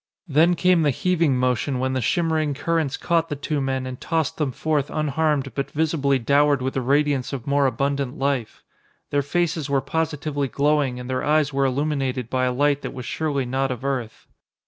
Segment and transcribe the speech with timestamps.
[0.27, 4.37] Then came the heaving motion when the shimmering currents caught the two men and tossed
[4.37, 8.63] them forth unharmed but visibly dowered with the radiance of more abundant life.
[9.11, 13.05] Their faces were positively glowing and their eyes were illuminated by a light that was
[13.05, 14.25] surely not of earth.